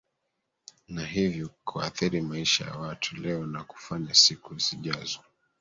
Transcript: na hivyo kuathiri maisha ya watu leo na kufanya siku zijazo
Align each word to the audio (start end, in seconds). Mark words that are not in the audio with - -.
na 0.87 1.05
hivyo 1.05 1.49
kuathiri 1.63 2.21
maisha 2.21 2.65
ya 2.65 2.73
watu 2.75 3.15
leo 3.15 3.45
na 3.47 3.63
kufanya 3.63 4.13
siku 4.13 4.57
zijazo 4.59 5.19